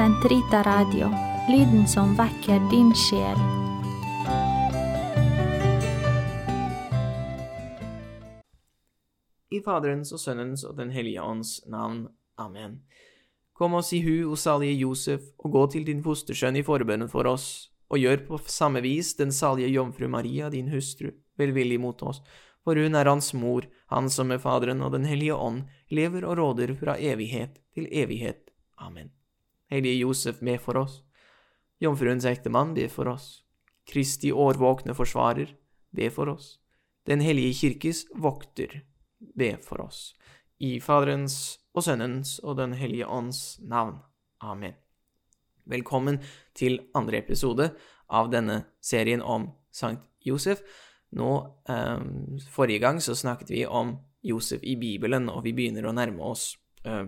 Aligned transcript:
Sentrita 0.00 0.62
Radio, 0.62 1.10
lyden 1.48 1.88
som 1.88 2.14
vekker 2.16 2.70
din 2.70 2.88
sjel. 2.96 3.36
I 9.52 9.60
Faderens 9.60 10.14
og 10.16 10.22
Sønnens 10.22 10.64
og 10.64 10.78
Den 10.78 10.88
hellige 10.94 11.20
ånds 11.20 11.66
navn. 11.68 12.06
Amen. 12.40 12.78
Kom 13.52 13.76
oss 13.76 13.92
i 13.92 14.00
hu, 14.00 14.32
o 14.32 14.40
salige 14.40 14.80
Josef, 14.86 15.28
og 15.36 15.52
gå 15.52 15.66
til 15.76 15.84
din 15.84 16.00
fostersønn 16.00 16.56
i 16.56 16.64
forbønnen 16.64 17.12
for 17.12 17.28
oss, 17.28 17.68
og 17.92 18.00
gjør 18.00 18.24
på 18.30 18.40
samme 18.48 18.80
vis 18.80 19.12
den 19.20 19.36
salige 19.36 19.68
jomfru 19.68 20.08
Maria, 20.08 20.48
din 20.48 20.72
hustru, 20.72 21.12
velvillig 21.36 21.76
mot 21.76 22.00
oss, 22.08 22.24
for 22.64 22.72
hun 22.72 22.96
er 22.96 23.04
hans 23.04 23.34
mor, 23.36 23.68
han 23.92 24.08
som 24.08 24.32
med 24.32 24.40
Faderen 24.40 24.80
og 24.80 24.96
Den 24.96 25.04
hellige 25.04 25.36
ånd 25.36 25.66
lever 25.92 26.24
og 26.24 26.40
råder 26.40 26.78
fra 26.80 26.96
evighet 26.96 27.60
til 27.76 27.92
evighet. 27.92 28.46
Amen. 28.80 29.19
Hellige 29.70 30.00
Josef, 30.02 30.40
med 30.42 30.58
for 30.60 30.76
oss. 30.76 31.02
Jomfruens 31.78 32.24
ektemann, 32.26 32.74
be 32.74 32.88
for 32.90 33.08
oss. 33.08 33.44
Kristi 33.86 34.32
årvåkne 34.32 34.96
forsvarer, 34.98 35.54
be 35.94 36.10
for 36.10 36.32
oss. 36.32 36.56
Den 37.06 37.22
hellige 37.22 37.54
kirkes 37.54 38.04
vokter, 38.18 38.80
be 39.38 39.54
for 39.62 39.86
oss. 39.86 40.10
I 40.58 40.80
Faderens 40.82 41.60
og 41.72 41.86
Sønnens 41.86 42.38
og 42.42 42.58
Den 42.58 42.74
hellige 42.74 43.06
ånds 43.06 43.60
navn. 43.62 44.00
Amen. 44.42 44.74
Velkommen 45.64 46.18
til 46.54 46.80
andre 46.94 47.22
episode 47.22 47.70
av 48.10 48.30
denne 48.32 48.64
serien 48.82 49.22
om 49.22 49.52
Sankt 49.70 50.02
Josef. 50.26 50.64
Nå, 51.14 51.30
eh, 51.68 52.00
Forrige 52.50 52.82
gang 52.82 52.98
så 53.00 53.14
snakket 53.14 53.50
vi 53.50 53.66
om 53.66 53.98
Josef 54.22 54.62
i 54.62 54.74
Bibelen, 54.76 55.28
og 55.28 55.44
vi 55.44 55.52
begynner 55.52 55.86
å 55.86 55.94
nærme 55.94 56.26
oss 56.26 56.56
eh, 56.84 57.06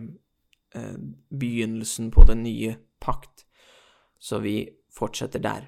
begynnelsen 1.28 2.10
på 2.10 2.24
den 2.24 2.42
nye 2.42 2.77
pakt, 3.00 3.44
så 4.19 4.38
vi 4.38 4.70
fortsetter 4.94 5.42
der. 5.42 5.66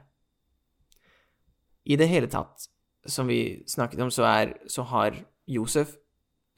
I 1.85 1.97
det 2.01 2.09
hele 2.09 2.31
tatt, 2.33 2.69
som 3.07 3.29
vi 3.29 3.65
snakket 3.69 4.01
om, 4.01 4.11
så, 4.11 4.25
er, 4.25 4.55
så 4.67 4.87
har 4.89 5.19
Josef 5.47 5.97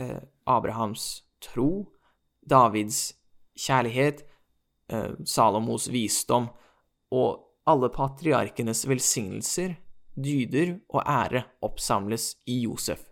eh, 0.00 0.22
Abrahams 0.46 1.24
tro, 1.42 1.92
Davids 2.46 3.16
kjærlighet, 3.58 4.22
eh, 4.92 5.16
Salomos 5.24 5.88
visdom 5.90 6.48
og 7.10 7.42
alle 7.66 7.90
patriarkenes 7.90 8.84
velsignelser, 8.86 9.74
dyder 10.14 10.76
og 10.88 11.02
ære 11.02 11.42
oppsamles 11.66 12.36
i 12.46 12.62
Josef. 12.62 13.02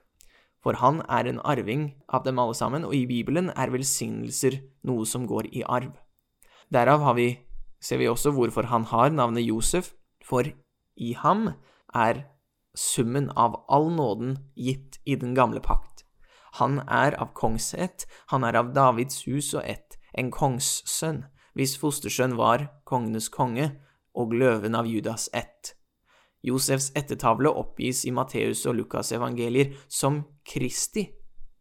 For 0.64 0.80
han 0.80 1.02
er 1.12 1.28
en 1.28 1.42
arving 1.44 1.90
av 2.08 2.24
dem 2.24 2.40
alle 2.40 2.56
sammen, 2.56 2.86
og 2.88 2.96
i 2.96 3.04
Bibelen 3.06 3.50
er 3.52 3.72
velsignelser 3.72 4.62
noe 4.88 5.04
som 5.04 5.28
går 5.28 5.50
i 5.52 5.60
arv. 5.62 5.92
Derav 6.72 7.04
vi, 7.18 7.34
ser 7.84 8.00
vi 8.00 8.08
også 8.08 8.32
hvorfor 8.32 8.70
han 8.72 8.88
har 8.88 9.12
navnet 9.12 9.44
Josef, 9.44 9.92
for 10.24 10.48
i 10.96 11.12
ham 11.20 11.50
er 11.92 12.24
summen 12.74 13.28
av 13.36 13.60
all 13.68 13.90
nåden 13.92 14.38
gitt 14.56 14.98
i 15.04 15.18
den 15.20 15.36
gamle 15.36 15.60
pakt. 15.60 16.06
Han 16.58 16.80
er 16.88 17.16
av 17.20 17.34
kongsett, 17.36 18.06
han 18.32 18.44
er 18.46 18.56
av 18.56 18.72
Davids 18.72 19.26
hus 19.28 19.52
og 19.54 19.66
ett, 19.66 19.98
en 20.16 20.30
kongssønn, 20.30 21.24
hvis 21.54 21.76
fostersønn 21.78 22.38
var 22.38 22.68
kongenes 22.88 23.28
konge, 23.28 23.72
og 24.14 24.34
løven 24.34 24.78
av 24.78 24.86
Judas 24.86 25.28
ett. 25.34 25.74
Josefs 26.44 26.90
ettertavle 26.98 27.50
oppgis 27.50 28.04
i 28.04 28.12
Matteus 28.14 28.64
og 28.68 28.76
Lukas 28.78 29.12
evangelier 29.16 29.72
som 29.88 30.22
Kristi 30.44 31.06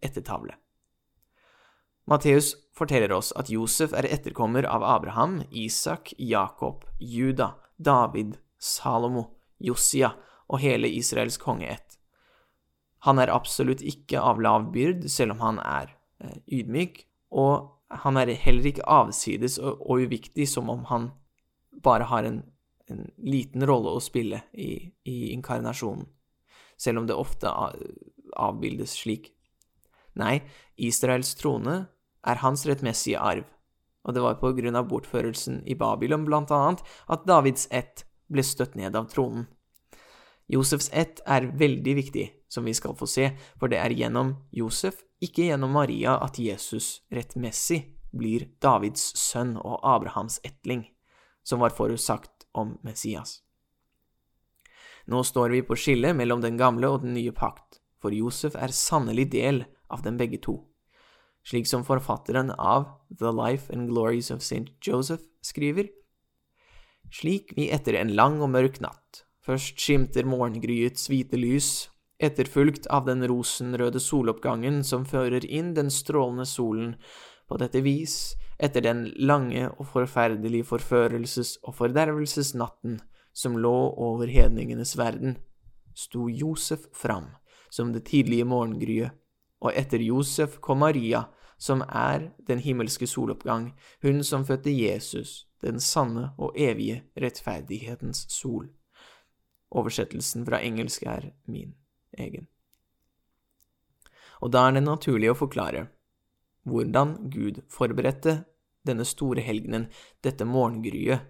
ettertavle. 0.04 0.58
Matteus 2.10 2.52
forteller 2.76 3.14
oss 3.16 3.32
at 3.40 3.50
Josef 3.54 3.94
er 3.96 4.10
etterkommer 4.12 4.68
av 4.68 4.84
Abraham, 4.84 5.40
Isak, 5.50 6.12
Jakob, 6.20 6.84
Juda, 7.00 7.54
David, 7.78 8.38
Salomo, 8.60 9.30
Josia 9.60 10.12
og 10.52 10.60
hele 10.60 10.92
Israels 10.92 11.40
kongeett. 11.40 11.98
Han 13.08 13.20
er 13.20 13.32
absolutt 13.32 13.84
ikke 13.84 14.20
av 14.20 14.42
lav 14.44 14.70
byrd, 14.72 15.08
selv 15.12 15.36
om 15.36 15.44
han 15.44 15.60
er 15.64 15.96
eh, 16.24 16.38
ydmyk, 16.60 17.06
og 17.36 17.72
han 18.04 18.20
er 18.20 18.32
heller 18.40 18.70
ikke 18.70 18.88
avsides 18.88 19.58
og, 19.60 19.82
og 19.84 20.06
uviktig 20.08 20.48
som 20.50 20.72
om 20.72 20.86
han 20.92 21.12
bare 21.84 22.08
har 22.12 22.28
en, 22.28 22.44
en 22.94 23.08
liten 23.18 23.66
rolle 23.68 23.94
å 23.94 24.02
spille 24.04 24.44
i, 24.54 24.94
i, 25.04 25.34
inkarnasjonen, 25.34 26.06
selv 26.78 27.02
om 27.02 27.10
det 27.10 27.18
ofte 27.18 27.50
avbildes 28.38 28.96
slik. 29.02 29.32
Nei, 30.20 30.44
Israels 30.78 31.34
trone 31.40 31.78
er 32.24 32.42
hans 32.44 32.68
rettmessige 32.70 33.20
arv, 33.20 33.48
og 34.04 34.16
det 34.16 34.24
var 34.24 34.40
på 34.42 34.54
grunn 34.56 34.78
av 34.78 34.88
bortførelsen 34.92 35.64
i 35.66 35.76
Babylon 35.80 36.28
blant 36.28 36.54
annet 36.54 36.84
at 37.12 37.26
Davids 37.28 37.68
ett 37.72 38.06
ble 38.32 38.46
støtt 38.46 38.78
ned 38.80 38.96
av 38.96 39.10
tronen. 39.12 39.48
Josefs 40.52 40.90
ett 40.94 41.22
er 41.26 41.48
veldig 41.58 41.96
viktig, 41.98 42.26
som 42.52 42.68
vi 42.68 42.74
skal 42.76 42.96
få 43.00 43.08
se, 43.10 43.30
for 43.58 43.72
det 43.72 43.80
er 43.80 43.96
gjennom 43.96 44.36
Josef, 44.54 45.00
ikke 45.24 45.48
gjennom 45.48 45.72
Maria, 45.74 46.18
at 46.20 46.38
Jesus 46.38 47.00
rettmessig 47.14 47.80
blir 48.14 48.50
Davids 48.62 49.14
sønn 49.18 49.56
og 49.58 49.80
Abrahams 49.88 50.40
ettling, 50.46 50.86
som 51.44 51.64
var 51.64 51.76
forutsagt 51.76 52.48
om 52.52 52.78
Messias. 52.84 53.42
Nå 55.06 55.24
står 55.24 55.56
vi 55.56 55.64
på 55.68 55.76
skillet 55.76 56.16
mellom 56.16 56.42
den 56.44 56.58
gamle 56.58 56.88
og 56.90 57.04
den 57.04 57.16
nye 57.18 57.34
pakt, 57.36 57.82
for 58.00 58.16
Josef 58.16 58.56
er 58.56 58.72
sannelig 58.76 59.30
del 59.34 59.66
av 59.92 60.06
dem 60.06 60.18
begge 60.20 60.40
to. 60.44 60.62
Slik 61.44 61.68
som 61.68 61.84
forfatteren 61.84 62.54
av 62.56 62.88
The 63.12 63.34
Life 63.36 63.74
and 63.74 63.92
Glories 63.92 64.32
of 64.32 64.40
St. 64.40 64.72
Joseph 64.80 65.28
skriver, 65.44 65.92
slik 67.12 67.52
vi 67.58 67.68
etter 67.76 68.00
en 68.00 68.16
lang 68.16 68.40
og 68.42 68.54
mørk 68.56 68.80
natt 68.82 69.26
Først 69.44 69.76
skimter 69.76 70.24
morgengryets 70.24 71.10
hvite 71.12 71.36
lys, 71.36 71.90
etterfulgt 72.24 72.86
av 72.88 73.04
den 73.10 73.26
rosenrøde 73.28 74.00
soloppgangen 74.00 74.80
som 74.88 75.04
fører 75.04 75.44
inn 75.44 75.74
den 75.76 75.90
strålende 75.92 76.46
solen. 76.48 76.94
På 77.52 77.58
dette 77.60 77.82
vis, 77.84 78.38
etter 78.64 78.86
den 78.86 79.06
lange 79.20 79.68
og 79.72 79.88
forferdelige 79.92 80.68
forførelses- 80.68 81.58
og 81.64 81.76
fordervelsesnatten 81.76 83.00
som 83.34 83.58
lå 83.58 83.76
over 83.98 84.30
hedningenes 84.30 84.98
verden, 84.98 85.38
sto 85.96 86.30
Josef 86.30 86.88
fram 86.94 87.32
som 87.74 87.94
det 87.94 88.06
tidlige 88.06 88.46
morgengryet, 88.46 89.12
og 89.64 89.74
etter 89.76 90.02
Josef 90.04 90.60
kom 90.62 90.84
Maria, 90.84 91.24
som 91.58 91.82
er 91.82 92.30
den 92.48 92.60
himmelske 92.60 93.08
soloppgang, 93.08 93.72
hun 94.04 94.24
som 94.24 94.46
fødte 94.46 94.72
Jesus, 94.72 95.48
den 95.62 95.80
sanne 95.80 96.30
og 96.38 96.54
evige 96.60 97.04
rettferdighetens 97.22 98.26
sol. 98.30 98.68
Oversettelsen 99.72 100.46
fra 100.46 100.60
engelsk 100.62 101.04
er 101.04 101.32
min 101.48 101.74
egen. 102.18 102.48
Og 104.42 104.52
da 104.52 104.68
er 104.68 104.76
det 104.76 104.84
naturlig 104.84 105.32
å 105.32 105.40
forklare 105.40 105.88
hvordan 106.68 107.16
Gud 107.32 107.64
forberedte 107.72 108.44
denne 108.88 109.06
store 109.08 109.44
helgenen, 109.44 109.88
dette 110.24 110.46
morgengryet, 110.46 111.24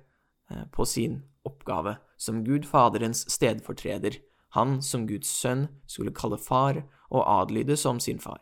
eh, 0.49 0.65
på 0.71 0.85
sin 0.85 1.21
oppgave 1.45 1.97
som 2.17 2.43
Gud 2.43 2.65
Faderens 2.65 3.25
stedfortreder, 3.31 4.19
han 4.53 4.81
som 4.81 5.07
Guds 5.09 5.29
sønn 5.29 5.67
skulle 5.89 6.13
kalle 6.15 6.37
far 6.37 6.83
og 7.09 7.23
adlyde 7.25 7.77
som 7.77 7.99
sin 7.99 8.19
far. 8.21 8.41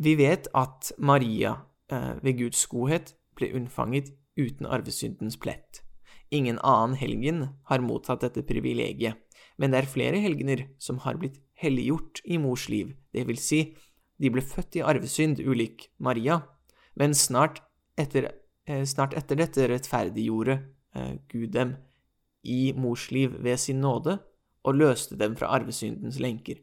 Vi 0.00 0.14
vet 0.16 0.48
at 0.56 0.92
Maria 0.98 1.58
eh, 1.92 2.16
ved 2.22 2.38
Guds 2.38 2.64
godhet 2.66 3.14
ble 3.36 3.52
unnfanget 3.56 4.14
uten 4.40 4.66
arvesyndens 4.66 5.36
plett. 5.36 5.82
Ingen 6.30 6.60
annen 6.62 6.96
helgen 6.96 7.42
har 7.68 7.82
mottatt 7.84 8.22
dette 8.24 8.46
privilegiet, 8.46 9.18
men 9.58 9.72
det 9.72 9.82
er 9.82 9.92
flere 9.92 10.20
helgener 10.22 10.68
som 10.80 11.02
har 11.04 11.18
blitt 11.20 11.40
helliggjort 11.60 12.22
i 12.24 12.38
mors 12.40 12.68
liv, 12.72 12.94
det 13.12 13.26
vil 13.28 13.38
si, 13.40 13.74
de 14.20 14.30
ble 14.32 14.44
født 14.44 14.78
i 14.78 14.84
arvesynd 14.84 15.40
ulik 15.40 15.90
Maria, 15.98 16.40
men 16.98 17.14
snart 17.14 17.60
etter, 17.98 18.30
eh, 18.66 18.84
snart 18.84 19.14
etter 19.18 19.38
dette 19.38 19.68
rettferdiggjorde 19.70 20.58
eh, 20.94 21.14
Gud 21.30 21.52
dem 21.54 21.76
i 22.42 22.72
mors 22.72 23.10
liv 23.10 23.36
ved 23.42 23.60
sin 23.60 23.80
nåde 23.80 24.18
og 24.64 24.76
løste 24.76 25.16
dem 25.16 25.36
fra 25.36 25.52
arvesyndens 25.56 26.20
lenker. 26.20 26.60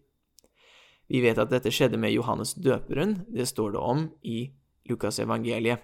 Vi 1.07 1.21
vet 1.23 1.37
at 1.39 1.51
dette 1.53 1.71
skjedde 1.71 1.99
med 2.01 2.11
Johannes 2.11 2.53
døperen, 2.53 3.21
det 3.31 3.47
står 3.47 3.75
det 3.75 3.79
om 3.81 4.09
i 4.23 4.51
Lukas 4.89 5.19
evangeliet. 5.23 5.79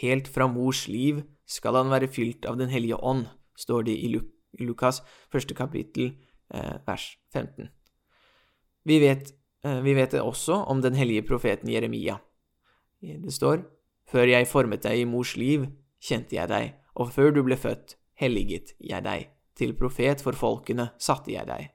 Helt 0.00 0.28
fra 0.28 0.48
mors 0.50 0.86
liv 0.88 1.20
skal 1.46 1.76
han 1.76 1.92
være 1.92 2.08
fylt 2.10 2.46
av 2.46 2.56
Den 2.58 2.70
hellige 2.72 2.96
ånd, 2.96 3.26
står 3.54 3.84
det 3.86 3.98
i 3.98 4.08
Lukas 4.64 5.02
første 5.30 5.54
kapittel, 5.54 6.16
eh, 6.54 6.78
vers 6.86 7.18
15. 7.32 7.68
Vi 8.84 8.98
vet, 8.98 9.34
vi 9.62 9.92
vet 9.94 10.10
det 10.10 10.22
også 10.24 10.64
om 10.72 10.80
den 10.80 10.94
hellige 10.96 11.22
profeten 11.22 11.68
Jeremia. 11.68 12.16
Det 13.00 13.32
står, 13.32 13.64
Før 14.10 14.26
jeg 14.26 14.48
formet 14.50 14.82
deg 14.82 14.98
i 14.98 15.06
mors 15.06 15.36
liv, 15.38 15.68
kjente 16.02 16.34
jeg 16.34 16.50
deg, 16.50 16.72
og 16.98 17.12
før 17.14 17.30
du 17.30 17.44
ble 17.46 17.54
født, 17.56 17.94
helliget 18.18 18.74
jeg 18.82 19.04
deg. 19.06 19.28
Til 19.54 19.76
profet 19.78 20.22
for 20.24 20.34
folkene 20.34 20.90
satte 20.98 21.30
jeg 21.30 21.46
deg. 21.46 21.68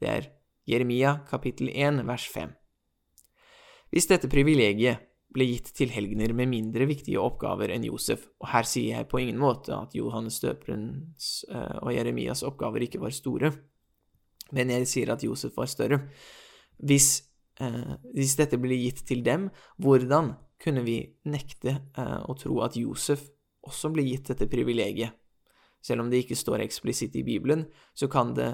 Det 0.00 0.08
er 0.08 0.30
Jeremia 0.68 1.18
kapittel 1.28 1.68
1 1.68 2.00
vers 2.08 2.24
5. 2.32 2.54
Hvis 3.92 4.08
dette 4.08 4.30
privilegiet 4.32 5.04
ble 5.34 5.44
gitt 5.50 5.72
til 5.76 5.92
helgener 5.92 6.32
med 6.36 6.48
mindre 6.48 6.86
viktige 6.88 7.20
oppgaver 7.20 7.74
enn 7.74 7.84
Josef, 7.88 8.24
og 8.40 8.48
her 8.52 8.68
sier 8.68 8.96
jeg 8.96 9.08
på 9.10 9.20
ingen 9.20 9.38
måte 9.40 9.74
at 9.76 9.96
Johannes 9.96 10.40
døperens 10.40 11.44
eh, 11.52 11.78
og 11.82 11.92
Jeremias 11.92 12.44
oppgaver 12.46 12.86
ikke 12.86 13.02
var 13.02 13.12
store, 13.12 13.52
men 14.56 14.72
jeg 14.72 14.88
sier 14.88 15.12
at 15.12 15.24
Josef 15.24 15.56
var 15.58 15.68
større. 15.68 16.00
Hvis, 16.80 17.28
eh, 17.60 17.96
hvis 18.14 18.38
dette 18.40 18.60
ble 18.60 18.78
gitt 18.80 19.04
til 19.08 19.20
dem, 19.26 19.50
hvordan 19.76 20.32
kunne 20.62 20.82
vi 20.86 21.00
nekte 21.30 21.74
eh, 21.74 22.20
å 22.26 22.34
tro 22.38 22.60
at 22.66 22.76
Josef 22.78 23.24
også 23.68 23.92
ble 23.94 24.04
gitt 24.08 24.32
dette 24.32 24.48
privilegiet? 24.50 25.14
Selv 25.84 26.02
om 26.02 26.10
det 26.10 26.24
ikke 26.24 26.38
står 26.38 26.64
eksplisitt 26.64 27.14
i 27.18 27.24
Bibelen, 27.26 27.66
så 27.94 28.08
kan 28.10 28.34
det 28.34 28.50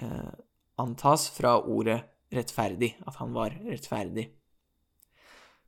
eh, 0.00 0.32
antas 0.80 1.28
fra 1.34 1.58
ordet 1.60 2.00
rettferdig, 2.32 2.94
at 3.04 3.18
han 3.20 3.34
var 3.36 3.54
rettferdig. 3.66 4.30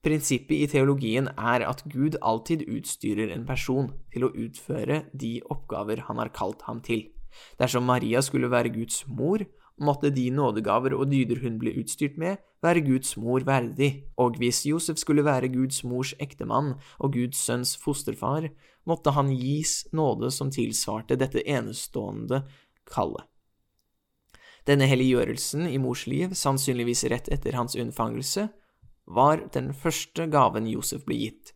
Prinsippet 0.04 0.60
i 0.60 0.68
teologien 0.68 1.30
er 1.32 1.64
at 1.64 1.80
Gud 1.88 2.18
alltid 2.20 2.66
utstyrer 2.68 3.30
en 3.32 3.46
person 3.48 3.88
til 4.12 4.26
å 4.26 4.32
utføre 4.36 5.06
de 5.16 5.38
oppgaver 5.52 6.04
han 6.08 6.20
har 6.20 6.32
kalt 6.36 6.64
ham 6.68 6.82
til. 6.84 7.06
Dersom 7.60 7.86
Maria 7.88 8.20
skulle 8.22 8.50
være 8.52 8.72
Guds 8.74 9.06
mor, 9.08 9.44
måtte 9.80 10.10
de 10.14 10.28
nådegaver 10.30 10.94
og 10.94 11.10
dyder 11.10 11.40
hun 11.42 11.58
ble 11.58 11.74
utstyrt 11.80 12.16
med, 12.20 12.38
være 12.62 12.84
Guds 12.86 13.16
mor 13.20 13.44
verdig, 13.46 14.06
og 14.16 14.38
hvis 14.38 14.64
Josef 14.68 15.00
skulle 15.00 15.24
være 15.26 15.50
Guds 15.52 15.82
mors 15.84 16.14
ektemann 16.22 16.74
og 16.98 17.14
Guds 17.16 17.42
sønns 17.42 17.74
fosterfar, 17.80 18.48
måtte 18.86 19.14
han 19.16 19.32
gis 19.34 19.84
nåde 19.92 20.30
som 20.32 20.52
tilsvarte 20.54 21.18
dette 21.18 21.42
enestående 21.42 22.44
kallet. 22.88 23.26
Denne 24.64 24.86
helliggjørelsen 24.88 25.66
i 25.68 25.76
mors 25.76 26.06
liv, 26.08 26.32
sannsynligvis 26.32 27.04
rett 27.12 27.28
etter 27.32 27.56
hans 27.58 27.76
unnfangelse, 27.76 28.48
var 29.04 29.42
den 29.52 29.74
første 29.76 30.24
gaven 30.32 30.68
Josef 30.70 31.04
ble 31.04 31.18
gitt. 31.20 31.52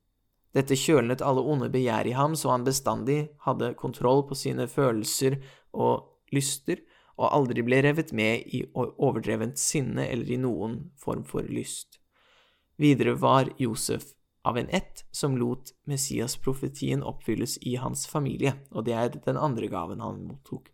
Dette 0.53 0.76
kjølnet 0.76 1.25
alle 1.25 1.41
onde 1.41 1.71
begjær 1.73 2.09
i 2.09 2.17
ham, 2.17 2.35
så 2.37 2.53
han 2.53 2.67
bestandig 2.67 3.31
hadde 3.47 3.73
kontroll 3.81 4.26
på 4.29 4.37
sine 4.37 4.67
følelser 4.69 5.38
og 5.73 6.09
lyster, 6.35 6.82
og 7.19 7.32
aldri 7.35 7.65
ble 7.67 7.82
revet 7.82 8.12
med 8.15 8.47
i 8.55 8.62
overdrevent 8.79 9.59
sinne 9.59 10.06
eller 10.06 10.31
i 10.31 10.38
noen 10.41 10.79
form 10.99 11.25
for 11.26 11.47
lyst. 11.50 11.99
Videre 12.79 13.17
var 13.19 13.50
Josef 13.59 14.15
av 14.47 14.59
en 14.59 14.69
ett 14.70 15.05
som 15.11 15.37
lot 15.37 15.73
Messias-profetien 15.85 17.03
oppfylles 17.03 17.59
i 17.67 17.75
hans 17.76 18.06
familie, 18.06 18.55
og 18.70 18.87
det 18.87 18.94
er 18.94 19.17
den 19.26 19.37
andre 19.37 19.67
gaven 19.69 20.00
han 20.00 20.23
mottok. 20.29 20.70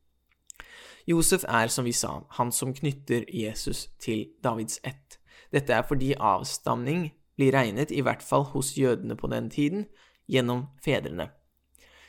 Josef 1.08 1.44
er, 1.48 1.68
som 1.68 1.84
vi 1.84 1.92
sa, 1.92 2.22
han 2.36 2.52
som 2.52 2.74
knytter 2.76 3.24
Jesus 3.28 3.88
til 4.00 4.26
Davids 4.44 4.78
ett. 4.84 5.18
Dette 5.52 5.72
er 5.72 5.84
fordi 5.88 6.12
avstamning 6.14 7.10
blir 7.36 7.52
regnet, 7.56 7.90
i 7.92 8.04
hvert 8.04 8.22
fall 8.22 8.46
hos 8.52 8.76
jødene 8.78 9.16
på 9.16 9.28
den 9.32 9.50
tiden, 9.50 9.88
gjennom 10.30 10.68
fedrene. 10.84 11.30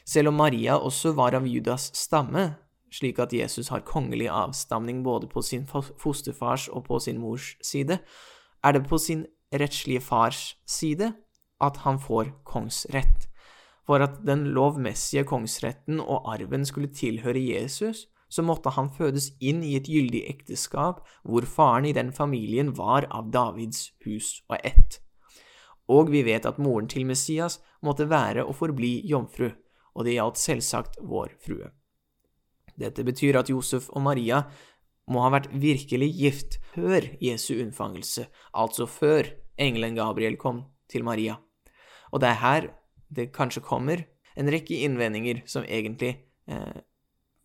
Selv 0.06 0.30
om 0.30 0.38
Maria 0.40 0.78
også 0.78 1.16
var 1.18 1.36
av 1.36 1.48
Judas 1.50 1.90
stamme, 1.98 2.54
slik 2.96 3.20
at 3.20 3.34
Jesus 3.36 3.70
har 3.74 3.86
kongelig 3.86 4.30
avstamning 4.32 5.04
både 5.04 5.28
på 5.28 5.44
sin 5.44 5.68
fosterfars 5.68 6.70
og 6.72 6.86
på 6.88 7.00
sin 7.04 7.20
mors 7.20 7.54
side, 7.64 8.00
er 8.64 8.72
det 8.72 8.88
på 8.88 8.98
sin 8.98 9.26
rettslige 9.54 10.02
fars 10.02 10.56
side 10.66 11.12
at 11.62 11.78
han 11.86 12.00
får 12.00 12.32
kongsrett. 12.48 13.30
For 13.86 14.02
at 14.02 14.22
den 14.26 14.48
lovmessige 14.56 15.26
kongsretten 15.30 16.00
og 16.02 16.26
arven 16.34 16.66
skulle 16.66 16.90
tilhøre 16.94 17.40
Jesus, 17.40 18.08
så 18.30 18.42
måtte 18.42 18.74
han 18.74 18.90
fødes 18.90 19.30
inn 19.40 19.62
i 19.64 19.76
et 19.78 19.88
gyldig 19.88 20.24
ekteskap 20.32 21.04
hvor 21.24 21.46
faren 21.46 21.86
i 21.86 21.94
den 21.94 22.12
familien 22.14 22.74
var 22.78 23.06
av 23.14 23.30
Davids 23.32 23.92
hus 24.06 24.42
og 24.50 24.58
ett. 24.64 25.00
Og 25.88 26.10
vi 26.10 26.24
vet 26.26 26.48
at 26.50 26.58
moren 26.58 26.90
til 26.90 27.06
Messias 27.06 27.60
måtte 27.86 28.10
være 28.10 28.46
og 28.46 28.58
forbli 28.58 28.98
jomfru, 29.06 29.52
og 29.94 30.08
det 30.08 30.18
gjaldt 30.18 30.42
selvsagt 30.42 30.98
vår 31.06 31.38
frue. 31.46 31.70
Dette 32.80 33.06
betyr 33.08 33.40
at 33.40 33.50
Josef 33.52 33.90
og 33.94 34.04
Maria 34.06 34.44
må 35.12 35.22
ha 35.22 35.32
vært 35.34 35.52
virkelig 35.54 36.10
gift 36.18 36.58
før 36.74 37.06
Jesu 37.22 37.54
unnfangelse, 37.60 38.26
altså 38.54 38.88
før 38.90 39.30
engelen 39.62 39.98
Gabriel 39.98 40.38
kom 40.42 40.64
til 40.92 41.06
Maria. 41.06 41.38
Og 42.12 42.22
det 42.22 42.32
er 42.32 42.42
her 42.42 42.68
det 43.16 43.32
kanskje 43.36 43.64
kommer 43.64 44.02
en 44.36 44.52
rekke 44.52 44.82
innvendinger 44.84 45.44
som 45.50 45.64
egentlig 45.64 46.16
eh, 46.50 46.82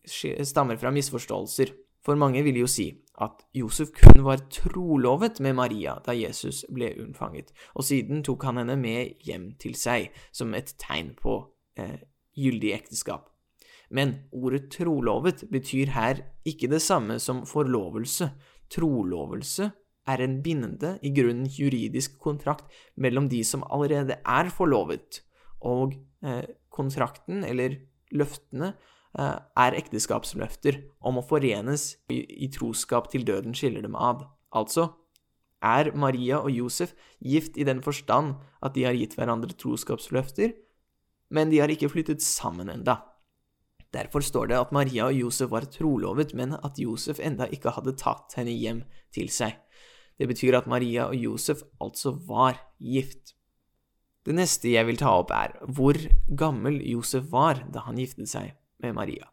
stammer 0.05 0.79
fra 0.81 0.91
misforståelser. 0.91 1.71
For 2.01 2.17
mange 2.17 2.41
vil 2.43 2.57
jo 2.63 2.67
si 2.69 2.89
at 3.21 3.43
Josef 3.53 3.91
kun 3.93 4.23
var 4.25 4.41
trolovet 4.49 5.39
med 5.39 5.53
Maria 5.55 5.99
da 6.05 6.15
Jesus 6.17 6.63
ble 6.73 6.89
unnfanget, 7.03 7.51
og 7.77 7.85
siden 7.85 8.23
tok 8.25 8.47
han 8.49 8.57
henne 8.57 8.77
med 8.79 9.21
hjem 9.21 9.51
til 9.61 9.77
seg 9.77 10.09
som 10.33 10.55
et 10.57 10.73
tegn 10.81 11.13
på 11.19 11.37
eh, 11.77 12.01
gyldig 12.33 12.73
ekteskap. 12.79 13.30
Men 13.91 14.15
ordet 14.31 14.69
trolovet 14.73 15.43
betyr 15.51 15.91
her 15.95 16.23
ikke 16.47 16.69
det 16.71 16.81
samme 16.83 17.19
som 17.19 17.43
forlovelse. 17.49 18.31
Trolovelse 18.71 19.71
er 20.07 20.23
en 20.23 20.39
bindende, 20.41 20.95
i 21.03 21.11
grunnen 21.13 21.45
juridisk 21.45 22.17
kontrakt 22.23 22.71
mellom 22.95 23.27
de 23.29 23.43
som 23.45 23.65
allerede 23.69 24.17
er 24.25 24.49
forlovet, 24.49 25.21
og 25.61 25.93
eh, 26.25 26.47
kontrakten, 26.73 27.43
eller 27.45 27.75
løftene, 28.15 28.73
Eh, 29.19 29.39
er 29.59 29.75
ekteskapsløfter 29.75 30.77
om 31.03 31.17
å 31.19 31.25
forenes 31.27 31.97
i, 32.07 32.21
i 32.45 32.47
troskap 32.53 33.09
til 33.11 33.25
døden 33.27 33.55
skiller 33.57 33.83
dem 33.83 33.97
av. 33.99 34.23
Altså 34.55 34.87
er 35.59 35.89
Maria 35.99 36.39
og 36.39 36.53
Josef 36.55 36.93
gift 37.19 37.59
i 37.59 37.65
den 37.67 37.81
forstand 37.83 38.37
at 38.63 38.77
de 38.77 38.85
har 38.87 38.95
gitt 38.95 39.17
hverandre 39.19 39.51
troskapsløfter, 39.59 40.55
men 41.27 41.51
de 41.51 41.59
har 41.59 41.73
ikke 41.73 41.91
flyttet 41.91 42.23
sammen 42.23 42.71
enda. 42.71 43.01
Derfor 43.91 44.23
står 44.23 44.51
det 44.51 44.59
at 44.59 44.71
Maria 44.71 45.09
og 45.09 45.17
Josef 45.17 45.51
var 45.51 45.67
trolovet, 45.67 46.31
men 46.37 46.55
at 46.55 46.79
Josef 46.79 47.19
enda 47.19 47.49
ikke 47.51 47.73
hadde 47.75 47.97
tatt 47.99 48.37
henne 48.39 48.53
hjem 48.55 48.85
til 49.11 49.27
seg. 49.33 49.57
Det 50.19 50.29
betyr 50.29 50.55
at 50.59 50.69
Maria 50.69 51.09
og 51.09 51.17
Josef 51.19 51.63
altså 51.81 52.13
var 52.27 52.59
gift. 52.79 53.33
Det 54.21 54.35
neste 54.37 54.71
jeg 54.71 54.85
vil 54.87 54.99
ta 55.01 55.15
opp, 55.17 55.33
er 55.33 55.55
hvor 55.73 55.97
gammel 56.37 56.77
Josef 56.85 57.25
var 57.31 57.63
da 57.73 57.83
han 57.87 57.99
giftet 57.99 58.29
seg 58.29 58.53
med 58.83 58.95
Maria. 58.95 59.27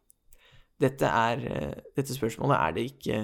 Dette, 0.80 1.06
er, 1.06 1.44
eh, 1.44 1.92
dette 1.96 2.14
spørsmålet 2.14 2.56
er 2.56 2.74
det 2.76 2.84
ikke 2.92 3.18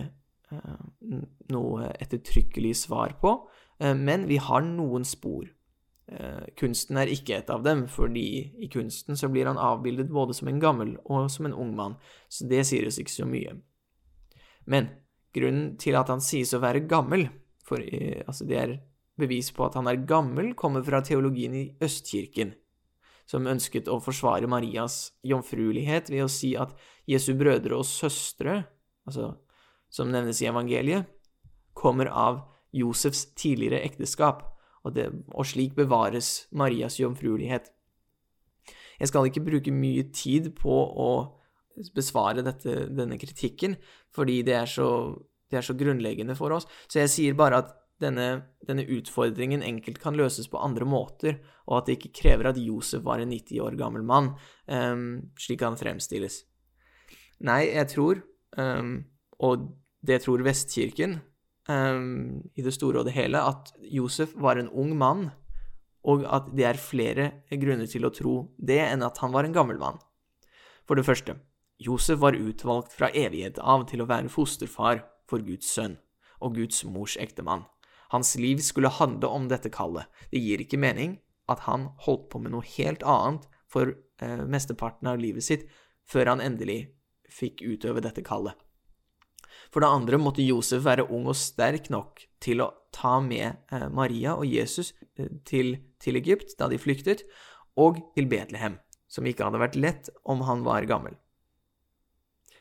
uh, 0.52 1.18
noe 1.54 1.90
ettertrykkelig 2.02 2.74
svar 2.82 3.14
på, 3.22 3.36
uh, 3.46 3.94
men 3.94 4.26
vi 4.28 4.40
har 4.42 4.64
noen 4.66 5.06
spor. 5.06 5.46
Uh, 6.04 6.44
kunsten 6.60 6.98
er 7.00 7.08
ikke 7.08 7.38
et 7.38 7.50
av 7.52 7.62
dem, 7.64 7.86
fordi 7.88 8.26
i 8.60 8.68
kunsten 8.72 9.16
så 9.16 9.30
blir 9.32 9.48
han 9.48 9.60
avbildet 9.60 10.12
både 10.12 10.36
som 10.36 10.50
en 10.50 10.60
gammel 10.60 10.96
og 11.04 11.30
som 11.32 11.48
en 11.48 11.56
ung 11.56 11.70
mann, 11.76 11.94
så 12.28 12.44
det 12.50 12.66
sier 12.68 12.84
oss 12.88 13.00
ikke 13.00 13.14
så 13.14 13.28
mye. 13.28 13.54
Men 14.68 14.90
grunnen 15.34 15.74
til 15.80 15.96
at 15.96 16.12
han 16.12 16.20
sies 16.24 16.52
å 16.52 16.60
være 16.62 16.84
gammel, 16.90 17.28
for 17.64 17.80
altså 17.80 18.44
det 18.48 18.60
er 18.60 18.76
bevis 19.20 19.48
på 19.54 19.64
at 19.64 19.78
han 19.78 19.88
er 19.88 20.04
gammel, 20.04 20.52
kommer 20.58 20.84
fra 20.84 21.00
teologien 21.04 21.56
i 21.56 21.64
Østkirken 21.82 22.52
som 23.28 23.48
ønsket 23.48 23.88
å 23.88 24.00
forsvare 24.04 24.48
Marias 24.50 25.14
jomfruelighet 25.24 26.10
ved 26.12 26.26
å 26.26 26.30
si 26.30 26.52
at 26.60 26.74
Jesu 27.08 27.32
brødre 27.38 27.78
og 27.78 27.88
søstre, 27.88 28.62
altså 29.08 29.34
som 29.92 30.10
nevnes 30.12 30.42
i 30.42 30.48
evangeliet, 30.50 31.08
kommer 31.74 32.10
av 32.10 32.42
Josefs 32.74 33.28
tidligere 33.38 33.82
ekteskap, 33.86 34.42
og, 34.84 34.94
det, 34.96 35.08
og 35.32 35.46
slik 35.48 35.74
bevares 35.76 36.46
Marias 36.52 36.98
jomfruelighet. 37.00 37.70
Jeg 39.00 39.10
skal 39.10 39.28
ikke 39.28 39.44
bruke 39.44 39.74
mye 39.74 40.06
tid 40.14 40.52
på 40.58 40.74
å 40.74 41.10
besvare 41.94 42.44
dette, 42.46 42.84
denne 42.94 43.18
kritikken, 43.18 43.78
fordi 44.14 44.42
det 44.46 44.54
er, 44.60 44.68
så, 44.70 44.88
det 45.50 45.58
er 45.58 45.66
så 45.66 45.74
grunnleggende 45.78 46.36
for 46.38 46.54
oss, 46.54 46.68
så 46.86 47.02
jeg 47.02 47.12
sier 47.12 47.38
bare 47.38 47.62
at 47.64 47.72
denne, 48.02 48.28
denne, 48.66 48.84
utfordringen 48.90 49.62
enkelt 49.64 50.00
kan 50.02 50.16
løses 50.18 50.48
på 50.50 50.60
andre 50.62 50.86
måter, 50.86 51.38
og 51.66 51.78
at 51.78 51.88
det 51.88 51.98
ikke 51.98 52.14
krever 52.20 52.50
at 52.50 52.60
Josef 52.60 53.04
var 53.06 53.22
en 53.22 53.32
90 53.32 53.62
år 53.64 53.78
gammel 53.80 54.04
mann, 54.06 54.34
um, 54.66 55.06
slik 55.40 55.64
han 55.64 55.78
fremstilles. 55.80 56.42
Nei, 57.46 57.62
jeg 57.70 57.90
tror, 57.94 58.20
um, 58.58 58.96
og 59.42 59.70
det 60.04 60.20
tror 60.24 60.44
Vestkirken 60.44 61.18
um, 61.68 62.42
i 62.54 62.64
det 62.64 62.74
store 62.76 63.00
og 63.00 63.08
det 63.08 63.16
hele, 63.16 63.40
at 63.40 63.72
Josef 63.92 64.34
var 64.40 64.60
en 64.60 64.70
ung 64.70 64.94
mann, 64.98 65.30
og 66.04 66.24
at 66.28 66.50
det 66.52 66.66
er 66.68 66.80
flere 66.80 67.30
grunner 67.48 67.88
til 67.88 68.04
å 68.04 68.12
tro 68.12 68.34
det 68.58 68.80
enn 68.84 69.04
at 69.06 69.20
han 69.22 69.32
var 69.32 69.48
en 69.48 69.56
gammel 69.56 69.80
mann. 69.80 70.00
For 70.84 71.00
det 71.00 71.06
første, 71.06 71.38
Josef 71.80 72.20
var 72.20 72.36
utvalgt 72.36 72.92
fra 72.92 73.08
evighet 73.10 73.58
av 73.58 73.86
til 73.88 74.04
å 74.04 74.08
være 74.08 74.32
fosterfar 74.32 75.02
for 75.28 75.44
Guds 75.44 75.70
sønn 75.72 75.96
og 76.44 76.58
Guds 76.58 76.84
mors 76.84 77.16
ektemann. 77.20 77.64
Hans 78.12 78.34
liv 78.36 78.60
skulle 78.62 78.92
handle 78.92 79.30
om 79.32 79.48
dette 79.48 79.72
kallet. 79.72 80.06
Det 80.30 80.42
gir 80.42 80.60
ikke 80.60 80.78
mening 80.78 81.18
at 81.50 81.64
han 81.66 81.88
holdt 82.04 82.28
på 82.32 82.40
med 82.40 82.54
noe 82.54 82.68
helt 82.76 83.02
annet 83.02 83.48
for 83.70 83.96
eh, 84.22 84.44
mesteparten 84.44 85.08
av 85.10 85.18
livet 85.20 85.44
sitt 85.44 85.66
før 86.08 86.34
han 86.34 86.44
endelig 86.44 86.94
fikk 87.32 87.64
utøve 87.64 88.04
dette 88.04 88.22
kallet. 88.24 88.54
For 89.74 89.82
det 89.82 89.90
andre 89.90 90.20
måtte 90.22 90.44
Josef 90.46 90.84
være 90.84 91.08
ung 91.10 91.26
og 91.26 91.34
sterk 91.34 91.88
nok 91.90 92.22
til 92.44 92.62
å 92.62 92.70
ta 92.94 93.16
med 93.18 93.56
eh, 93.74 93.88
Maria 93.90 94.36
og 94.38 94.46
Jesus 94.46 94.92
eh, 95.18 95.26
til, 95.42 95.74
til 95.98 96.20
Egypt 96.20 96.54
da 96.60 96.68
de 96.70 96.78
flyktet, 96.78 97.24
og 97.74 97.98
til 98.14 98.28
Betlehem, 98.30 98.78
som 99.10 99.26
ikke 99.26 99.48
hadde 99.48 99.58
vært 99.58 99.78
lett 99.82 100.12
om 100.30 100.44
han 100.46 100.62
var 100.62 100.86
gammel. 100.86 101.16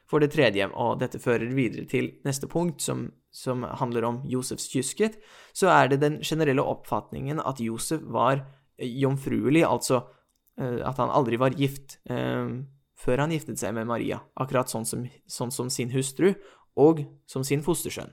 For 0.09 0.25
det 0.25 0.31
tredje, 0.33 0.65
og 0.73 0.97
dette 1.03 1.21
fører 1.21 1.53
videre 1.53 1.85
til 1.89 2.15
neste 2.25 2.49
punkt, 2.49 2.81
som, 2.81 3.05
som 3.29 3.61
handler 3.61 4.09
om 4.09 4.19
Josefs 4.29 4.65
kyskhet, 4.73 5.19
så 5.53 5.69
er 5.69 5.93
det 5.93 6.01
den 6.01 6.17
generelle 6.25 6.65
oppfatningen 6.65 7.43
at 7.45 7.61
Josef 7.61 8.01
var 8.09 8.41
eh, 8.41 8.89
jomfruelig, 8.89 9.67
altså 9.69 10.07
at 10.53 10.99
han 11.01 11.09
aldri 11.09 11.39
var 11.41 11.55
gift 11.57 11.95
før 12.05 13.23
han 13.23 13.31
giftet 13.33 13.57
seg 13.57 13.71
med 13.73 13.87
Maria, 13.89 14.19
akkurat 14.37 14.69
sånn 14.69 14.85
som, 14.85 15.07
sånn 15.25 15.49
som 15.49 15.71
sin 15.73 15.89
hustru 15.89 16.35
og 16.75 17.03
som 17.29 17.43
sin 17.43 17.63
fostersønn. 17.65 18.11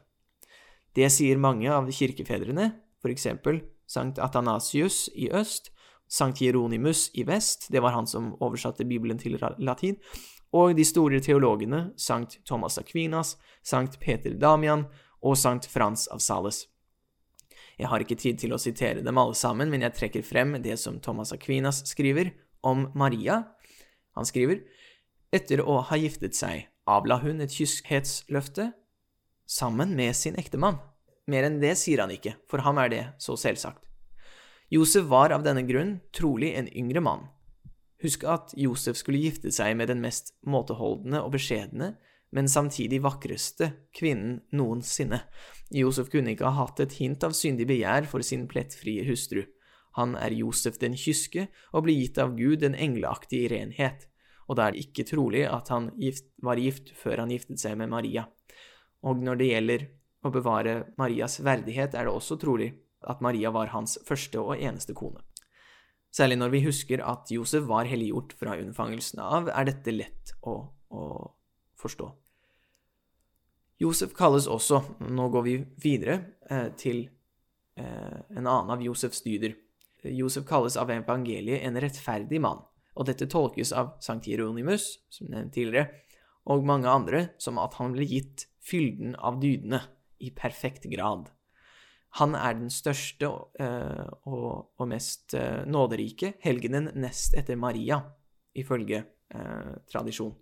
Det 0.97 1.07
sier 1.13 1.39
mange 1.39 1.71
av 1.71 1.91
kirkefedrene, 1.95 2.73
for 3.01 3.13
eksempel 3.13 3.63
Sankt 3.91 4.19
Athanasius 4.23 5.09
i 5.15 5.31
øst, 5.35 5.71
Sankt 6.11 6.41
Jeronimus 6.43 7.09
i 7.15 7.23
vest, 7.27 7.69
det 7.71 7.83
var 7.83 7.95
han 7.95 8.07
som 8.07 8.33
oversatte 8.43 8.85
Bibelen 8.85 9.19
til 9.19 9.39
latin, 9.59 9.97
og 10.53 10.75
de 10.75 10.85
store 10.85 11.21
teologene 11.23 11.93
Sankt 11.97 12.41
Thomas 12.47 12.79
Aquinas, 12.79 13.37
Sankt 13.63 14.01
Peter 14.03 14.35
Damian 14.35 14.89
og 15.23 15.39
Sankt 15.39 15.69
Frans 15.71 16.09
av 16.11 16.19
Sales. 16.19 16.65
Jeg 17.79 17.89
har 17.89 18.03
ikke 18.03 18.19
tid 18.19 18.41
til 18.43 18.53
å 18.53 18.61
sitere 18.61 19.05
dem 19.05 19.19
alle 19.19 19.37
sammen, 19.39 19.71
men 19.71 19.87
jeg 19.87 19.97
trekker 19.97 20.27
frem 20.27 20.59
det 20.63 20.77
som 20.83 20.99
Thomas 21.01 21.33
Aquinas 21.33 21.85
skriver 21.89 22.35
om 22.67 22.89
Maria. 22.99 23.45
Han 24.19 24.27
skriver 24.27 24.65
etter 25.33 25.63
å 25.63 25.79
ha 25.87 25.97
giftet 25.97 26.37
seg 26.37 26.67
avla 26.89 27.21
hun 27.23 27.43
et 27.45 27.53
kyskhetsløfte 27.53 28.71
sammen 29.51 29.95
med 29.99 30.17
sin 30.17 30.39
ektemann. 30.41 30.79
Mer 31.31 31.47
enn 31.47 31.61
det 31.63 31.77
sier 31.79 32.03
han 32.03 32.13
ikke, 32.15 32.37
for 32.51 32.63
ham 32.65 32.81
er 32.83 32.91
det 32.93 33.05
så 33.23 33.37
selvsagt. 33.39 33.85
Josef 34.71 35.09
var 35.11 35.35
av 35.35 35.43
denne 35.43 35.65
grunn 35.67 35.99
trolig 36.15 36.53
en 36.59 36.71
yngre 36.71 37.03
mann. 37.03 37.27
Husk 38.03 38.25
at 38.25 38.55
Josef 38.57 38.97
skulle 38.97 39.21
gifte 39.21 39.51
seg 39.53 39.75
med 39.77 39.91
den 39.91 40.01
mest 40.03 40.33
måteholdne 40.47 41.21
og 41.25 41.35
beskjedne, 41.35 41.97
men 42.31 42.49
samtidig 42.49 43.01
vakreste 43.03 43.73
kvinnen 43.97 44.39
noensinne. 44.55 45.25
Josef 45.75 46.09
kunne 46.13 46.33
ikke 46.33 46.47
ha 46.47 46.65
hatt 46.65 46.81
et 46.83 46.95
hint 47.01 47.27
av 47.27 47.35
syndig 47.35 47.67
begjær 47.71 48.07
for 48.11 48.23
sin 48.27 48.47
plettfrie 48.51 49.03
hustru. 49.09 49.43
Han 49.99 50.15
er 50.15 50.37
Josef 50.39 50.79
den 50.79 50.95
kyske 50.95 51.49
og 51.75 51.85
blir 51.85 51.99
gitt 51.99 52.21
av 52.23 52.37
Gud 52.39 52.63
en 52.63 52.79
engleaktig 52.79 53.49
renhet 53.51 54.07
og 54.51 54.59
da 54.59 54.67
er 54.67 54.75
det 54.75 54.83
ikke 54.89 55.07
trolig 55.07 55.45
at 55.47 55.71
han 55.71 55.93
gift, 56.01 56.27
var 56.43 56.59
gift 56.59 56.91
før 56.99 57.23
han 57.23 57.31
giftet 57.31 57.63
seg 57.63 57.77
med 57.79 57.93
Maria. 57.93 58.27
Og 59.07 59.23
når 59.23 59.39
det 59.39 59.51
gjelder 59.53 59.85
å 60.27 60.33
bevare 60.35 60.75
Marias 60.99 61.39
verdighet, 61.47 61.95
er 61.95 62.09
det 62.09 62.13
også 62.13 62.37
trolig 62.43 62.73
at 63.09 63.23
Maria 63.25 63.53
var 63.55 63.71
hans 63.73 63.97
første 64.05 64.43
og 64.43 64.59
eneste 64.59 64.97
kone. 64.99 65.23
Særlig 66.11 66.41
når 66.41 66.51
vi 66.51 66.65
husker 66.65 67.05
at 67.07 67.31
Josef 67.31 67.69
var 67.71 67.87
helliggjort 67.87 68.35
fra 68.41 68.57
unnfangelsen 68.59 69.23
av, 69.23 69.53
er 69.55 69.69
dette 69.71 69.95
lett 69.95 70.35
å, 70.43 70.57
å 70.91 71.05
forstå. 71.79 72.09
Josef 73.81 74.11
kalles 74.19 74.51
også, 74.51 74.83
nå 75.07 75.29
går 75.33 75.47
vi 75.47 75.55
videre 75.81 76.19
eh, 76.51 76.67
til 76.77 77.05
eh, 77.79 78.19
en 78.35 78.43
annen 78.43 78.75
av 78.75 78.83
Josefs 78.83 79.23
dyder. 79.25 79.55
Josef 80.11 80.45
kalles 80.49 80.77
av 80.81 80.91
evangeliet 80.91 81.63
en 81.63 81.79
rettferdig 81.81 82.43
mann 82.43 82.67
og 82.99 83.07
dette 83.09 83.29
tolkes 83.31 83.73
av 83.77 83.97
Sankt 84.05 84.29
Hieronymus, 84.29 84.97
som 85.13 85.31
nevnt 85.33 85.55
tidligere, 85.55 85.91
og 86.51 86.67
mange 86.67 86.89
andre 86.91 87.27
som 87.41 87.61
at 87.63 87.77
han 87.79 87.95
ble 87.95 88.07
gitt 88.09 88.47
fylden 88.65 89.15
av 89.17 89.39
dydene 89.43 89.83
i 90.21 90.33
perfekt 90.37 90.89
grad. 90.91 91.29
Han 92.19 92.35
er 92.35 92.57
den 92.59 92.73
største 92.75 93.29
uh, 93.31 94.07
og, 94.27 94.87
mest 94.91 95.37
uh, 95.39 95.63
nåderike 95.69 96.35
helgenen 96.43 96.91
nest 96.99 97.37
etter 97.39 97.59
Maria, 97.61 98.01
ifølge 98.59 99.05
uh, 99.35 99.77
tradisjon. 99.91 100.35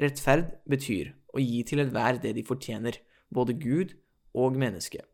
Rettferd 0.00 0.54
betyr 0.70 1.12
å 1.36 1.42
gi 1.42 1.60
til 1.68 1.84
enhver 1.84 2.22
det 2.22 2.32
de 2.38 2.46
fortjener, 2.46 2.96
både 3.28 3.58
Gud 3.60 3.92
og 4.32 4.56
menneske. 4.58 5.04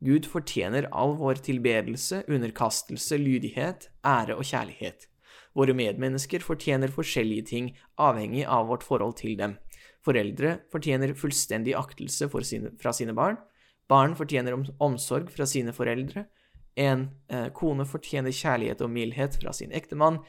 Gud 0.00 0.24
fortjener 0.30 0.86
all 0.96 1.16
vår 1.18 1.42
tilbedelse, 1.44 2.22
underkastelse, 2.30 3.18
lydighet, 3.20 3.90
ære 4.06 4.38
og 4.38 4.46
kjærlighet. 4.48 5.10
Våre 5.56 5.74
medmennesker 5.74 6.44
fortjener 6.44 6.92
forskjellige 6.94 7.46
ting, 7.50 7.70
avhengig 7.98 8.44
av 8.46 8.68
vårt 8.70 8.86
forhold 8.86 9.16
til 9.18 9.36
dem. 9.38 9.56
Foreldre 10.06 10.60
fortjener 10.72 11.14
fullstendig 11.18 11.74
aktelse 11.76 12.28
sine, 12.46 12.70
fra 12.80 12.92
sine 12.96 13.14
barn. 13.16 13.36
Barn 13.90 14.14
fortjener 14.16 14.54
omsorg 14.78 15.30
fra 15.34 15.46
sine 15.46 15.74
foreldre. 15.74 16.24
En 16.78 17.08
eh, 17.28 17.48
kone 17.52 17.84
fortjener 17.84 18.30
kjærlighet 18.30 18.80
og 18.80 18.92
mildhet 18.94 19.36
fra 19.42 19.52
sin 19.52 19.74
ektemann. 19.74 20.20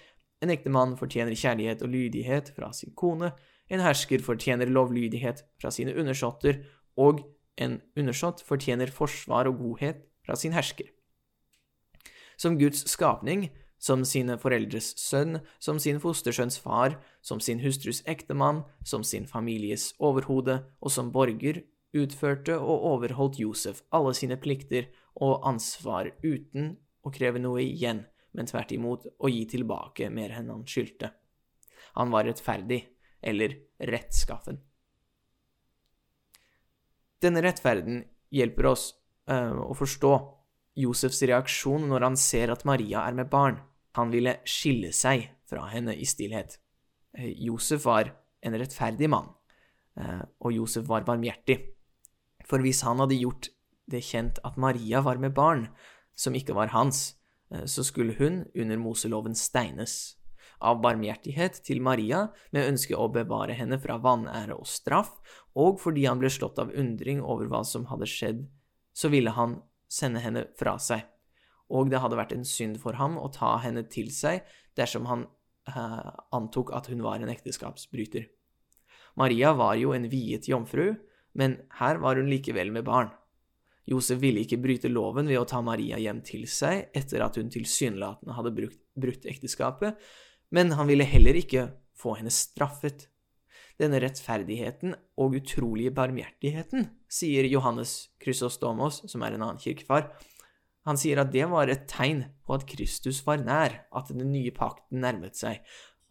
En 0.42 0.50
ektemann 0.50 0.98
fortjener 0.98 1.38
kjærlighet 1.38 1.84
og 1.86 1.94
lydighet 1.94 2.50
fra 2.56 2.72
sin 2.74 2.96
kone. 2.98 3.32
En 3.70 3.84
hersker 3.86 4.24
fortjener 4.26 4.68
lovlydighet 4.68 5.46
fra 5.62 5.72
sine 5.72 5.94
undersåtter. 5.94 6.64
Og 6.98 7.22
en 7.62 7.78
undersått 7.96 8.42
fortjener 8.48 8.92
forsvar 8.92 9.48
og 9.48 9.62
godhet 9.62 10.02
fra 10.26 10.36
sin 10.36 10.56
hersker. 10.58 10.90
Som 12.42 12.58
Guds 12.58 12.84
skapning 12.90 13.52
som 13.82 14.04
sine 14.06 14.38
foreldres 14.38 14.94
sønn, 15.02 15.40
som 15.60 15.80
sin 15.82 16.00
fostersønns 16.02 16.60
far, 16.62 17.00
som 17.26 17.42
sin 17.42 17.64
hustrus 17.64 18.04
ektemann, 18.06 18.64
som 18.86 19.04
sin 19.04 19.26
families 19.26 19.92
overhode, 20.00 20.62
og 20.80 20.94
som 20.94 21.10
borger, 21.14 21.64
utførte 21.98 22.56
og 22.56 22.86
overholdt 22.94 23.42
Josef 23.42 23.82
alle 23.92 24.14
sine 24.16 24.38
plikter 24.40 24.88
og 25.20 25.42
ansvar 25.48 26.14
uten 26.24 26.76
å 27.04 27.12
kreve 27.12 27.42
noe 27.42 27.66
igjen, 27.66 28.06
men 28.32 28.48
tvert 28.48 28.72
imot 28.72 29.10
å 29.20 29.32
gi 29.32 29.44
tilbake 29.50 30.08
mer 30.14 30.38
enn 30.38 30.54
han 30.54 30.64
skyldte. 30.64 31.12
Han 31.98 32.14
var 32.14 32.30
rettferdig, 32.30 32.86
eller 33.22 33.58
rettskaffen. 33.92 34.62
Denne 37.22 37.44
rettferden 37.44 38.00
hjelper 38.34 38.70
oss 38.72 38.86
øh, 39.30 39.60
å 39.68 39.76
forstå 39.78 40.14
Josefs 40.82 41.20
reaksjon 41.28 41.90
når 41.92 42.08
han 42.08 42.18
ser 42.18 42.54
at 42.54 42.64
Maria 42.66 43.04
er 43.06 43.18
med 43.18 43.30
barn. 43.30 43.60
Han 43.98 44.12
ville 44.14 44.38
skille 44.48 44.92
seg 44.96 45.28
fra 45.50 45.68
henne 45.72 45.96
i 45.96 46.08
stillhet. 46.08 46.58
Eh, 47.18 47.34
Josef 47.44 47.86
var 47.86 48.14
en 48.42 48.58
rettferdig 48.58 49.10
mann, 49.12 49.30
eh, 50.00 50.24
og 50.40 50.54
Josef 50.56 50.88
var 50.88 51.06
barmhjertig. 51.08 51.60
For 52.48 52.64
hvis 52.64 52.84
han 52.88 53.04
hadde 53.04 53.20
gjort 53.20 53.52
det 53.92 54.04
kjent 54.08 54.40
at 54.48 54.58
Maria 54.58 55.02
var 55.04 55.20
med 55.20 55.36
barn 55.36 55.68
som 56.16 56.36
ikke 56.36 56.56
var 56.56 56.72
hans, 56.72 57.16
eh, 57.52 57.66
så 57.66 57.84
skulle 57.84 58.16
hun 58.16 58.46
under 58.56 58.78
Moseloven 58.78 59.36
steines. 59.36 60.16
Av 60.62 60.80
barmhjertighet 60.82 61.64
til 61.66 61.82
Maria, 61.82 62.30
med 62.52 62.70
ønske 62.70 62.96
å 62.96 63.12
bevare 63.12 63.56
henne 63.58 63.80
fra 63.82 63.98
vanære 63.98 64.56
og 64.56 64.68
straff, 64.70 65.18
og 65.56 65.82
fordi 65.82 66.06
han 66.06 66.20
ble 66.22 66.30
slått 66.30 66.60
av 66.62 66.72
undring 66.72 67.22
over 67.22 67.50
hva 67.50 67.66
som 67.66 67.90
hadde 67.90 68.08
skjedd, 68.08 68.46
så 68.94 69.10
ville 69.10 69.34
han 69.34 69.62
sende 69.90 70.22
henne 70.22 70.46
fra 70.56 70.78
seg 70.80 71.02
og 71.72 71.92
det 71.92 72.02
hadde 72.04 72.20
vært 72.20 72.36
en 72.36 72.48
synd 72.48 72.78
for 72.82 73.00
ham 73.00 73.18
å 73.20 73.30
ta 73.34 73.56
henne 73.64 73.86
til 73.92 74.12
seg 74.14 74.44
dersom 74.78 75.08
han 75.10 75.26
eh, 75.72 76.12
antok 76.36 76.74
at 76.76 76.92
hun 76.92 77.04
var 77.06 77.22
en 77.22 77.32
ekteskapsbryter. 77.32 78.28
Maria 79.20 79.54
var 79.58 79.78
jo 79.80 79.96
en 79.96 80.08
viet 80.12 80.48
jomfru, 80.52 80.94
men 81.36 81.58
her 81.80 82.00
var 82.04 82.20
hun 82.20 82.30
likevel 82.32 82.72
med 82.76 82.88
barn. 82.88 83.12
Josef 83.90 84.20
ville 84.22 84.44
ikke 84.44 84.60
bryte 84.62 84.92
loven 84.92 85.28
ved 85.28 85.40
å 85.42 85.48
ta 85.48 85.60
Maria 85.66 85.98
hjem 86.00 86.22
til 86.26 86.46
seg 86.50 86.92
etter 86.96 87.24
at 87.26 87.40
hun 87.40 87.50
tilsynelatende 87.52 88.36
hadde 88.38 88.54
brukt, 88.56 88.80
brutt 88.96 89.26
ekteskapet, 89.28 89.98
men 90.52 90.76
han 90.78 90.90
ville 90.92 91.08
heller 91.08 91.40
ikke 91.40 91.70
få 91.98 92.16
henne 92.20 92.34
straffet. 92.34 93.08
Denne 93.82 94.02
rettferdigheten 94.04 94.94
og 95.20 95.38
utrolige 95.40 95.94
barmhjertigheten, 95.96 96.86
sier 97.10 97.48
Johannes 97.50 98.12
Chrysostomos, 98.22 99.02
som 99.10 99.24
er 99.26 99.36
en 99.36 99.48
annen 99.48 99.62
kirkefar, 99.62 100.12
han 100.88 100.98
sier 100.98 101.22
at 101.22 101.32
det 101.34 101.46
var 101.52 101.70
et 101.70 101.88
tegn 101.90 102.26
på 102.46 102.56
at 102.58 102.66
Kristus 102.70 103.22
var 103.26 103.42
nær, 103.44 103.84
at 103.94 104.10
den 104.10 104.32
nye 104.34 104.54
pakten 104.56 105.04
nærmet 105.04 105.38
seg, 105.38 105.62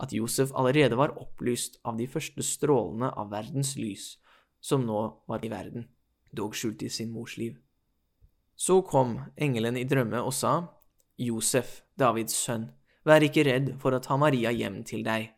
at 0.01 0.15
Josef 0.17 0.53
allerede 0.57 0.97
var 0.97 1.17
opplyst 1.21 1.81
av 1.85 1.99
de 1.99 2.07
første 2.09 2.45
strålene 2.47 3.11
av 3.11 3.33
verdens 3.35 3.75
lys, 3.77 4.15
som 4.61 4.87
nå 4.87 5.01
var 5.29 5.45
i 5.45 5.51
verden, 5.53 5.89
dog 6.33 6.55
skjult 6.57 6.85
i 6.87 6.93
sin 6.93 7.11
mors 7.13 7.37
liv. 7.41 7.59
Så 8.57 8.81
kom 8.87 9.19
engelen 9.41 9.79
i 9.81 9.87
drømme 9.89 10.23
og 10.23 10.33
sa, 10.37 10.55
Josef, 11.21 11.81
Davids 11.99 12.37
sønn, 12.37 12.71
vær 13.05 13.25
ikke 13.25 13.45
redd 13.49 13.75
for 13.81 13.97
å 13.97 14.01
ta 14.05 14.17
Maria 14.21 14.53
hjem 14.53 14.83
til 14.89 15.05
deg, 15.05 15.33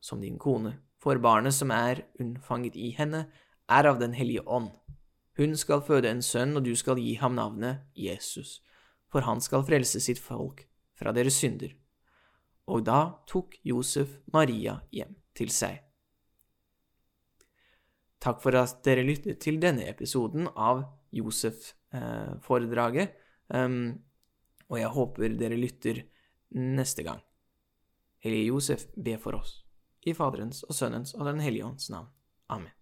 som 0.00 0.20
din 0.20 0.38
kone, 0.40 0.74
for 1.00 1.20
barnet 1.22 1.54
som 1.54 1.70
er 1.72 2.02
unnfanget 2.20 2.76
i 2.76 2.90
henne, 2.96 3.26
er 3.68 3.88
av 3.88 4.00
Den 4.00 4.14
hellige 4.14 4.44
ånd. 4.46 4.70
Hun 5.36 5.56
skal 5.56 5.82
føde 5.84 6.08
en 6.10 6.22
sønn, 6.24 6.56
og 6.56 6.64
du 6.64 6.72
skal 6.76 7.00
gi 7.00 7.14
ham 7.20 7.34
navnet 7.36 7.84
Jesus, 7.96 8.62
for 9.12 9.20
han 9.26 9.40
skal 9.44 9.66
frelse 9.68 10.00
sitt 10.00 10.20
folk 10.22 10.64
fra 10.96 11.12
deres 11.12 11.36
synder. 11.36 11.74
Og 12.66 12.86
da 12.86 13.20
tok 13.28 13.58
Josef 13.66 14.16
Maria 14.32 14.80
hjem 14.94 15.14
til 15.36 15.52
seg. 15.52 15.82
Takk 18.22 18.40
for 18.42 18.56
at 18.58 18.80
dere 18.86 19.04
lyttet 19.06 19.38
til 19.44 19.60
denne 19.62 19.84
episoden 19.86 20.48
av 20.56 20.82
Josef-foredraget, 21.14 23.12
um, 23.52 23.92
og 24.66 24.80
jeg 24.80 24.94
håper 24.96 25.36
dere 25.38 25.60
lytter 25.60 26.00
neste 26.56 27.04
gang. 27.06 27.20
Hellige 28.24 28.48
Josef, 28.48 28.88
be 28.96 29.18
for 29.20 29.36
oss. 29.38 29.60
I 30.06 30.14
Faderens 30.14 30.64
og 30.66 30.74
Sønnens 30.74 31.14
og 31.14 31.26
Den 31.28 31.40
hellige 31.44 31.66
ånds 31.66 31.90
navn. 31.90 32.08
Amen. 32.48 32.72